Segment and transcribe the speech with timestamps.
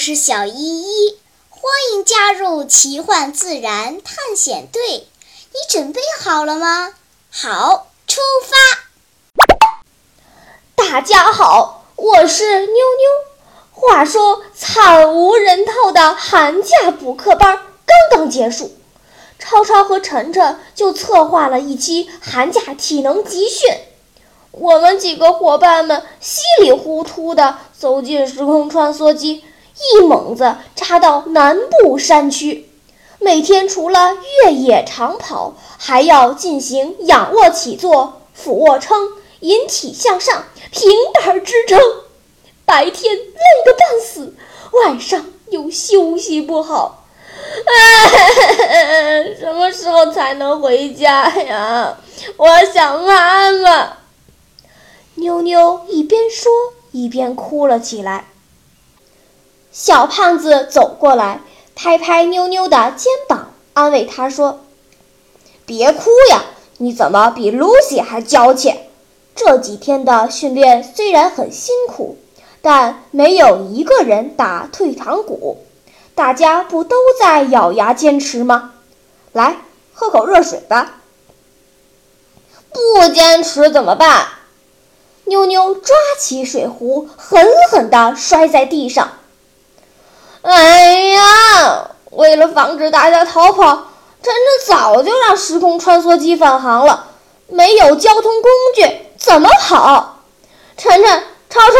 [0.00, 1.18] 是小依依，
[1.50, 1.62] 欢
[1.92, 5.06] 迎加入奇幻自然探险队。
[5.52, 6.94] 你准备好了吗？
[7.30, 8.56] 好，出发！
[10.74, 13.10] 大家好，我是妞妞。
[13.72, 18.72] 话说，惨无人道的寒假补课班刚刚结束，
[19.38, 23.68] 超超和晨晨就策划了一期寒假体能集训。
[24.52, 29.44] 我们几个伙伴们稀里糊涂的走进时空穿梭机，
[29.80, 32.68] 一猛子扎到南部山区。
[33.18, 39.08] 每天除了越野长跑，还要进行仰卧起坐、俯卧撑、
[39.40, 41.80] 引体向上、平板支撑。
[42.64, 44.34] 白天累个半死，
[44.72, 47.04] 晚上又休息不好，
[49.38, 51.98] 什么时候才能回家呀？
[52.36, 53.96] 我想妈妈。
[55.16, 56.50] 妞妞一边说
[56.92, 58.29] 一边哭了起来。
[59.72, 61.42] 小胖子走过来，
[61.74, 64.60] 拍拍妞妞的肩膀，安慰她说
[65.64, 66.44] ：“别哭呀，
[66.78, 68.74] 你怎么比露西还娇气？
[69.34, 72.18] 这几天的训练虽然很辛苦。”
[72.62, 75.64] 但没有一个人打退堂鼓，
[76.14, 78.74] 大家不都在咬牙坚持吗？
[79.32, 79.56] 来，
[79.94, 81.00] 喝口热水吧。
[82.70, 84.26] 不坚持怎么办？
[85.24, 89.12] 妞妞抓起水壶，狠狠地摔在地上。
[90.42, 91.90] 哎呀！
[92.10, 93.66] 为了防止大家逃跑，
[94.22, 94.34] 晨晨
[94.66, 97.06] 早就让时空穿梭机返航了。
[97.46, 100.20] 没有交通工具，怎么跑？
[100.76, 101.76] 晨晨，超超。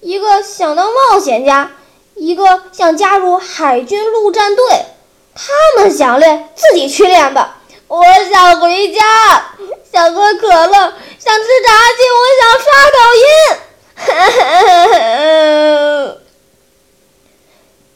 [0.00, 1.70] 一个想当冒险家，
[2.14, 4.64] 一个想加入海军陆战队。
[5.34, 7.58] 他们想练，自己去练吧。
[7.86, 9.00] 我想回家，
[9.92, 12.98] 想喝可乐，想吃炸鸡，我想刷抖
[16.10, 16.23] 音。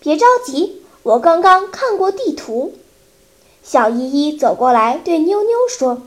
[0.01, 2.75] 别着急，我刚刚看过地图。
[3.63, 6.03] 小依依走过来对妞妞说：“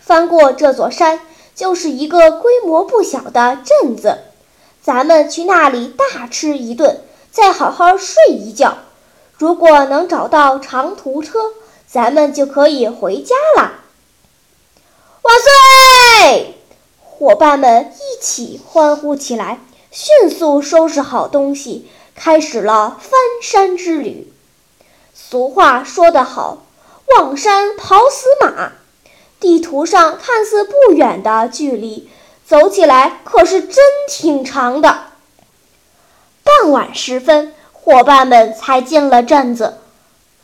[0.00, 1.20] 翻过这座山，
[1.54, 4.18] 就是一个规模不小的镇子。”
[4.82, 8.76] 咱们去那里大吃一顿，再好好睡一觉。
[9.38, 11.38] 如果能找到长途车，
[11.86, 13.80] 咱们就可以回家啦！
[15.22, 16.54] 万岁！
[17.00, 19.60] 伙伴们一起欢呼起来，
[19.90, 24.32] 迅速收拾好东西，开始了翻山之旅。
[25.14, 26.64] 俗话说得好
[27.16, 28.72] ，“望山跑死马”。
[29.40, 32.08] 地图上看似不远的距离。
[32.46, 35.04] 走起来可是真挺长的。
[36.42, 39.78] 傍晚时分，伙伴们才进了镇子，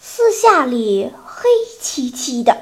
[0.00, 2.56] 四下里黑漆漆的。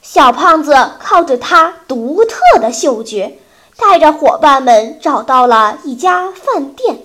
[0.00, 3.36] 小胖子靠着他独特的嗅觉，
[3.76, 7.00] 带着伙伴们找到了一家饭店。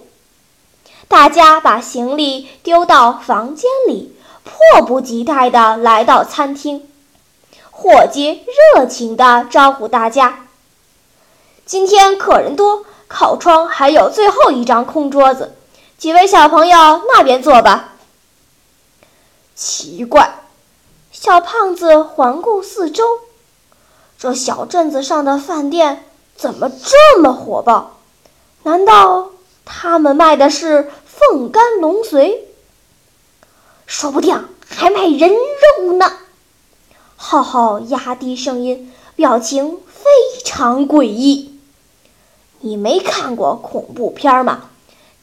[1.11, 6.87] 大家把行李丢到房间里，迫不及待地来到餐厅。
[7.69, 10.45] 伙计热情地招呼大家。
[11.65, 15.53] 今天客人多，靠窗还有最后一张空桌子，
[15.97, 17.89] 几位小朋友那边坐吧。
[19.53, 20.39] 奇怪，
[21.11, 23.03] 小胖子环顾四周，
[24.17, 26.05] 这小镇子上的饭店
[26.37, 27.97] 怎么这么火爆？
[28.63, 29.31] 难道
[29.65, 32.37] 他们卖的是凤干龙髓？
[33.85, 36.11] 说不定还卖人肉呢。
[37.15, 41.59] 浩浩压低声音，表情非常诡异。
[42.59, 44.69] 你没看过恐怖片吗？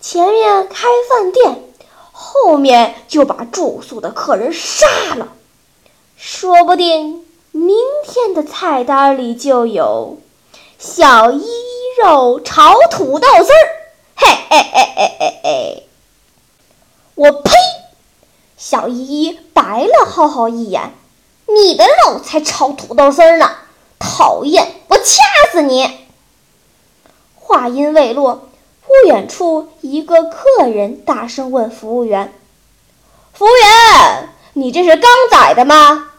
[0.01, 1.63] 前面开饭店，
[2.13, 5.29] 后面就把住宿的客人杀了。
[6.17, 10.19] 说不定明天的菜单里就有
[10.79, 13.78] 小依依肉炒土豆丝儿。
[14.29, 15.89] 嘿嘿嘿嘿嘿嘿！
[17.15, 17.51] 我呸！
[18.57, 20.93] 小依依白了浩浩一眼
[21.47, 23.51] ：“你的肉才炒土豆丝呢！
[23.99, 25.23] 讨厌，我掐
[25.53, 26.07] 死你！”
[27.35, 28.49] 话音未落，
[28.83, 32.33] 不远处一个客人大声问服务员
[33.33, 36.11] ：“服务员，你这是刚宰的吗？”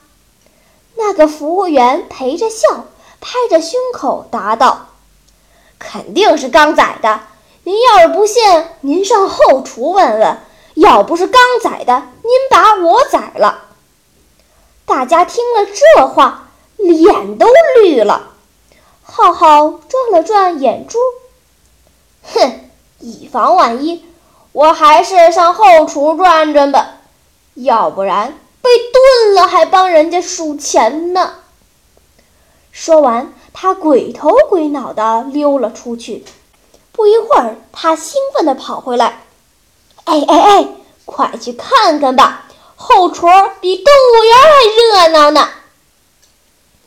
[0.97, 2.85] 那个服务员陪着笑，
[3.21, 4.87] 拍着胸口答道
[5.77, 7.21] ：“肯定是刚宰的。
[7.69, 8.41] 您要是不信，
[8.81, 10.37] 您上后厨问问。
[10.73, 13.65] 要不是刚宰的，您把我宰了。”
[14.87, 17.45] 大家听了这话，脸都
[17.75, 18.31] 绿了。
[19.03, 20.97] 浩浩转了转眼珠。
[22.23, 24.03] 哼，以防万一，
[24.51, 26.95] 我还是上后厨转转吧，
[27.53, 28.33] 要不然
[28.63, 31.35] 被炖了还帮人家数钱呢。
[32.71, 36.25] 说完，他鬼头鬼脑地溜了出去。
[36.99, 39.23] 不一会儿，他兴奋地跑回来
[40.03, 40.67] ：“哎哎哎，
[41.05, 42.43] 快去看看吧，
[42.75, 43.25] 后厨
[43.61, 45.47] 比动物园还热闹呢！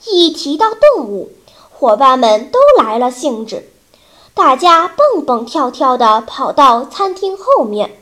[0.04, 1.32] 一提到动物，
[1.70, 3.72] 伙伴们都来了兴致，
[4.34, 7.98] 大家蹦蹦跳跳地跑到餐厅后面。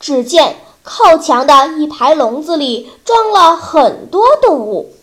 [0.00, 4.94] 只见靠墙的一排笼子里装了很多动物：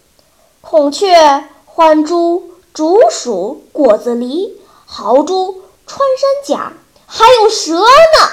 [0.62, 1.46] 孔雀、
[1.76, 4.54] 獾猪、竹鼠、果子狸、
[4.88, 6.74] 豪猪、穿山甲，
[7.06, 8.32] 还有蛇呢。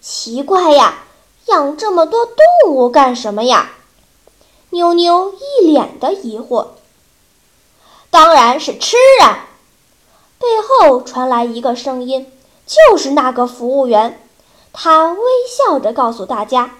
[0.00, 1.04] 奇怪呀，
[1.46, 2.36] 养这么多动
[2.74, 3.72] 物干什么呀？
[4.70, 6.68] 妞妞一脸的疑惑。
[8.10, 9.48] 当然是吃啊！
[10.38, 12.32] 背后传来一个声音，
[12.66, 14.26] 就是那个服务员。
[14.72, 16.70] 他微笑着告诉大家：“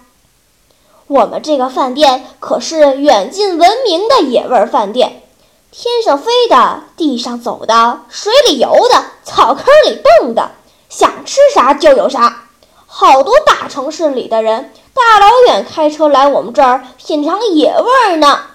[1.07, 5.23] 我们这个饭店可是远近闻名的野味饭店，
[5.71, 10.51] 天上飞的，地上走的，水里游的，草坑里蹦的，
[10.89, 12.49] 想吃啥就有啥。
[12.85, 18.47] 好多大城市里的人大老远开车来我们这儿品尝野味呢。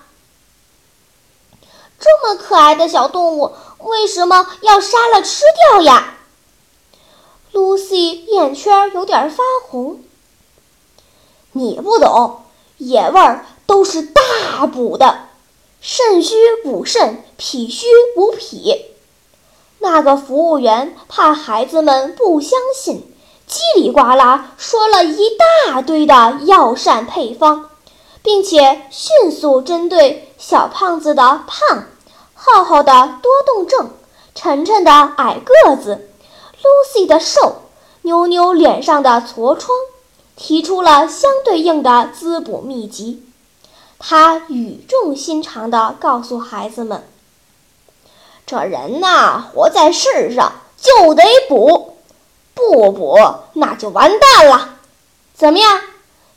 [1.99, 6.19] 这么可爱的小动物，为什么要杀了吃掉呀？”
[7.55, 10.01] Lucy 眼圈有点发红。
[11.53, 12.43] 你不懂，
[12.77, 15.26] 野味儿都是大补的，
[15.81, 16.35] 肾虚
[16.65, 18.87] 补肾，脾虚补脾。
[19.79, 23.15] 那个服务员怕孩子们不相信，
[23.49, 25.31] 叽里呱啦说了一
[25.65, 27.71] 大堆的药膳配方，
[28.23, 31.85] 并且迅速针对小胖子的胖、
[32.35, 33.91] 浩浩的多动症、
[34.35, 36.11] 晨晨的矮个子。
[36.63, 37.63] Lucy 的瘦，
[38.03, 39.71] 妞妞脸上的痤疮，
[40.35, 43.23] 提出了相对应的滋补秘籍。
[43.99, 47.03] 他语重心长地告诉孩子们
[48.47, 51.97] ：“这人呐，活在世上就得补，
[52.55, 53.19] 不补
[53.55, 54.77] 那就完蛋了。
[55.35, 55.81] 怎么样？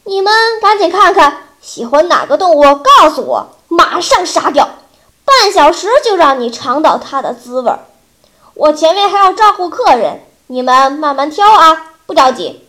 [0.04, 4.70] 你们赶紧看看，喜欢哪个动物，告诉我，马上杀掉，
[5.26, 7.72] 半小时就让你尝到它的滋味。”
[8.56, 12.66] 我前面还要照顾客人，你们慢慢挑啊，不着急。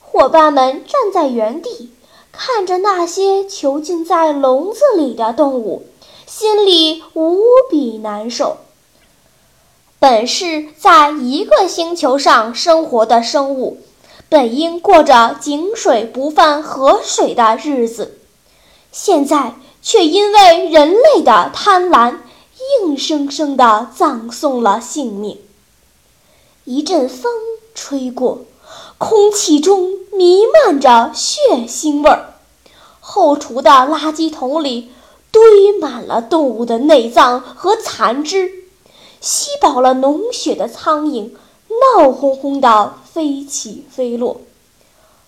[0.00, 1.94] 伙伴们站在原地，
[2.32, 5.86] 看着那些囚禁在笼子里的动物，
[6.26, 7.38] 心里无
[7.70, 8.58] 比难受。
[9.98, 13.78] 本是在一个星球上生活的生物，
[14.28, 18.18] 本应过着井水不犯河水的日子，
[18.90, 22.18] 现在却因为人类的贪婪。
[22.82, 25.38] 硬生生地葬送了性命。
[26.64, 27.32] 一阵风
[27.74, 28.40] 吹过，
[28.98, 32.34] 空气中弥漫着血腥味儿。
[33.00, 34.92] 后厨的垃圾桶里
[35.30, 38.50] 堆满了动物的内脏和残肢，
[39.20, 41.30] 吸饱了脓血的苍蝇
[41.96, 44.40] 闹哄哄地飞起飞落。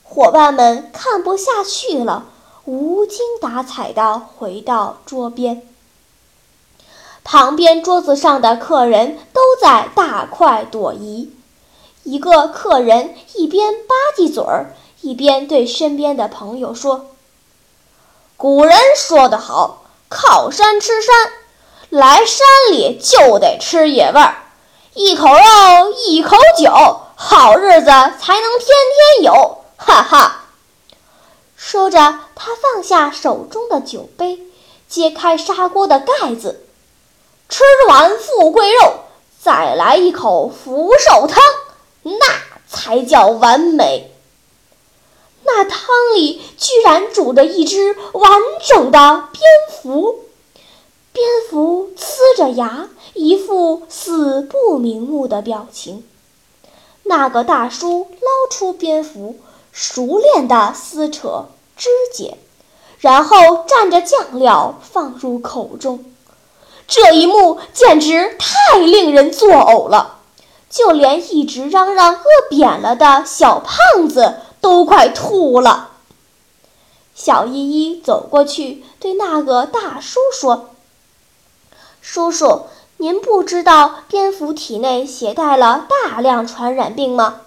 [0.02, 2.26] 伙伴们看不下去了，
[2.64, 5.62] 无精打采地回到桌边。
[7.24, 11.30] 旁边桌子上的客人都在大快朵颐。
[12.04, 17.06] 一个客人一边吧唧嘴儿，一边对身边的朋友说
[18.36, 21.32] ：“古人说得好，靠山吃山，
[21.90, 24.36] 来山里就得吃野味儿，
[24.94, 26.70] 一口肉，一口酒，
[27.14, 28.68] 好日子才能天
[29.16, 30.38] 天有。”哈哈。
[31.56, 31.98] 说着，
[32.34, 34.40] 他放下手中的酒杯，
[34.88, 36.66] 揭开砂锅的盖子。
[37.48, 38.94] 吃完富贵肉，
[39.40, 41.40] 再来一口福寿汤，
[42.02, 42.14] 那
[42.68, 44.10] 才叫完美。
[45.44, 45.78] 那汤
[46.14, 50.20] 里居然煮着一只完整的蝙蝠，
[51.12, 56.04] 蝙蝠呲着牙，一副死不瞑目的表情。
[57.02, 59.36] 那个大叔捞出蝙蝠，
[59.72, 62.38] 熟练地撕扯肢解，
[63.00, 66.04] 然后蘸着酱料放入口中。
[66.86, 70.20] 这一幕简直太令人作呕了，
[70.72, 75.90] 就连一直嚷嚷饿扁了的小胖子都快吐了。
[77.14, 80.70] 小依依走过去对那个大叔说
[82.00, 87.42] ：“叔叔，您不知道蝙蝠体内携带了大量传染病吗？”“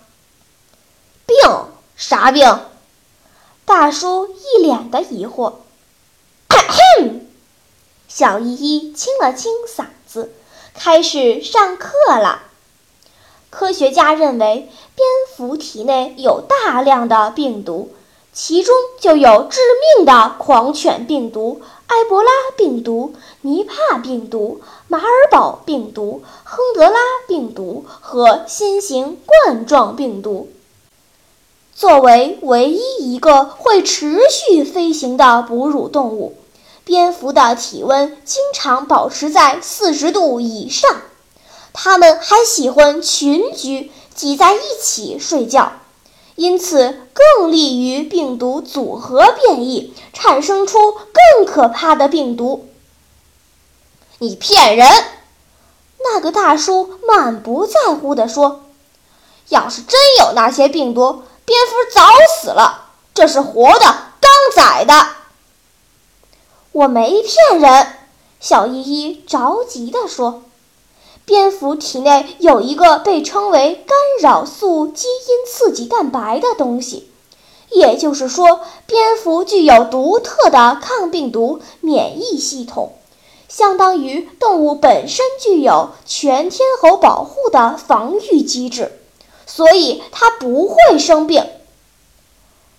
[1.25, 1.35] 病？
[1.95, 2.59] 啥病？”
[3.65, 5.53] 大叔一脸的疑惑。
[8.07, 10.31] 小依依清了清嗓子，
[10.73, 12.43] 开始上课了。
[13.57, 17.89] 科学家认为，蝙蝠体内有大量的病毒，
[18.33, 19.61] 其中就有致
[19.95, 24.59] 命的狂犬病毒、埃博拉病毒、尼帕病毒、
[24.89, 30.49] 马尔堡病毒、亨德拉病毒和新型冠状病毒。
[31.73, 36.35] 作为唯一一个会持续飞行的哺乳动物，
[36.83, 40.91] 蝙蝠的体温经常保持在四十度以上。
[41.77, 45.73] 它们还喜欢群居，挤在一起睡觉，
[46.35, 52.69] 因此更利于病毒组合变异，产生出更可怕的病毒。
[54.19, 54.87] 你骗人！
[55.99, 58.63] 那个大叔满不在乎地说
[59.49, 62.07] ：“要是真有那些病毒，蝙蝠早
[62.41, 62.91] 死了。
[63.13, 63.79] 这是活的，
[64.21, 65.07] 刚宰的。”
[66.71, 67.97] 我没骗人，
[68.39, 70.41] 小依依着急地说。
[71.25, 77.09] 蝙蝠体内有一个被称为干扰素基因刺激蛋白的东西，
[77.71, 82.93] 也就是说，蝙蝠具有独特的抗病毒免疫系统，
[83.49, 88.99] 相当于动物本身具有全天候保护的防御机制，
[89.47, 91.43] 所以它不会生病。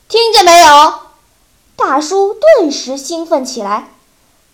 [0.08, 0.94] 听见没有？
[1.74, 3.92] 大叔顿时兴奋起来，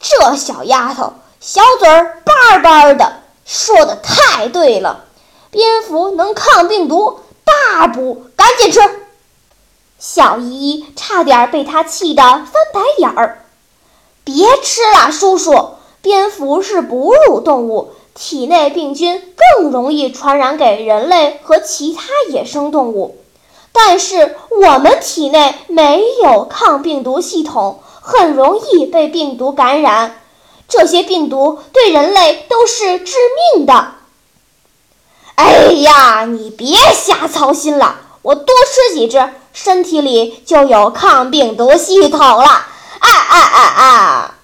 [0.00, 3.21] 这小丫头小嘴儿叭叭的。
[3.44, 5.04] 说的太对了，
[5.50, 8.80] 蝙蝠能抗病毒，大补，赶紧吃！
[9.98, 13.44] 小依依差点被他气得翻白眼儿。
[14.24, 15.70] 别吃了，叔叔，
[16.00, 23.16] 蝙蝠是哺乳动物，体内病菌更容易传染给人类和其他野生动物。
[23.72, 30.21] 但是我们体内没有抗病毒系统，很容易被病毒感染。
[30.72, 33.14] 这些病毒对人类都是致
[33.54, 33.92] 命的。
[35.34, 42.46] 哎呀，你别瞎操心了，我多吃几只，身体里就有抗病毒系统了。
[42.46, 42.66] 啊
[43.00, 44.34] 啊啊啊！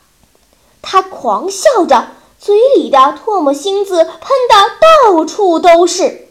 [0.83, 2.09] 他狂笑着，
[2.39, 4.13] 嘴里的唾沫星子喷
[4.51, 6.29] 得到处都是。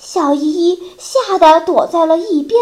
[0.00, 2.58] 小依依吓得躲在了一边。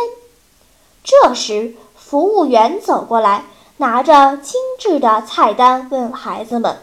[1.04, 3.44] 这时，服务员走过来。
[3.82, 6.78] 拿着精致的菜单，问孩子们：“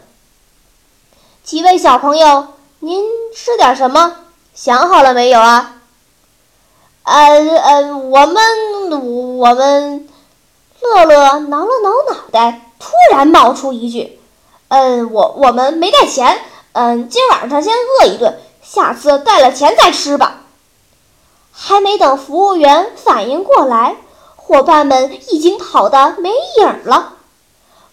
[1.42, 2.48] 几位小朋友，
[2.80, 3.02] 您
[3.34, 4.16] 吃点什么？
[4.54, 5.76] 想好了没有啊
[7.04, 7.14] ？”“呃
[7.56, 10.10] 呃，我们我们……”
[10.82, 14.20] 乐乐挠了挠脑袋，突然冒出一句
[14.68, 16.38] ：“嗯，我我们没带钱。
[16.72, 20.42] 嗯，今晚上先饿一顿，下次带了钱再吃吧。”
[21.50, 23.96] 还没等服务员反应过来。
[24.50, 26.28] 伙伴们已经跑得没
[26.58, 27.12] 影儿了，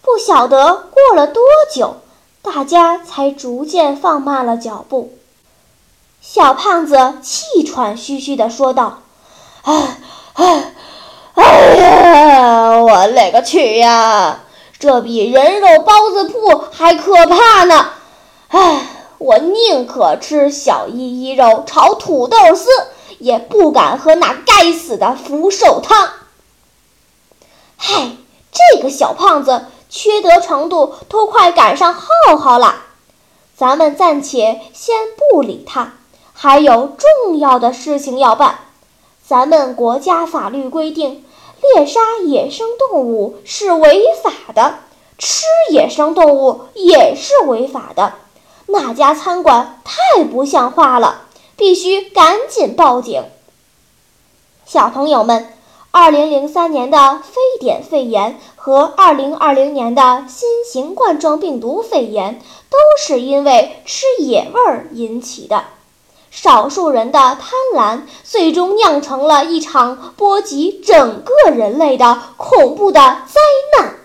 [0.02, 1.98] 不晓得过了多久，
[2.42, 5.14] 大家才逐渐放慢了脚步。
[6.20, 9.04] 小胖子气喘吁吁地说道
[9.62, 10.00] ：“哎
[10.34, 10.74] 哎
[11.36, 14.40] 哎呀，我勒个去呀！
[14.80, 17.90] 这比人肉包子铺还可怕呢！
[18.48, 18.88] 哎，
[19.20, 22.68] 我宁可吃小依依肉炒土豆丝，
[23.20, 26.10] 也不敢喝那该死的福寿汤。”
[27.78, 28.18] 嗨，
[28.52, 32.76] 这个小胖子缺德程度都快赶上浩浩了，
[33.56, 34.96] 咱们暂且先
[35.32, 35.94] 不理他，
[36.34, 38.60] 还有重要的事情要办。
[39.26, 41.24] 咱们国家法律规定，
[41.62, 44.80] 猎杀野生动物是违法的，
[45.20, 48.14] 吃野生动物也是违法的。
[48.66, 51.22] 那家餐馆太不像话了，
[51.56, 53.24] 必须赶紧报警。
[54.66, 55.54] 小朋友们。
[55.92, 62.40] 二零零三年的非典肺炎和二零二零年的新型冠状病毒肺炎
[62.70, 65.64] 都是因为吃野味儿引起的。
[66.30, 67.40] 少数人的贪
[67.74, 73.42] 婪，最终酿成了一场波及整个人类的恐怖的灾
[73.80, 73.96] 难。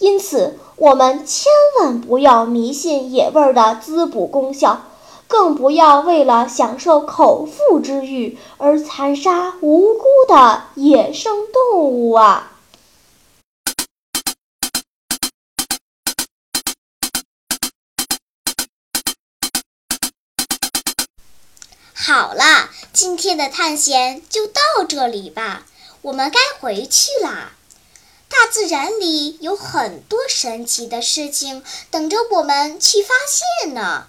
[0.00, 4.82] 因此，我们千万不要迷信野味儿的滋补功效。
[5.30, 12.58] 更不要为了享受口腹之欲而残杀无辜的野生动物啊！
[21.94, 25.64] 好啦，今天的探险就到这里吧，
[26.02, 27.52] 我们该回去啦。
[28.28, 33.14] 大自然里有很多神奇的事情等着我们去发
[33.62, 34.08] 现呢。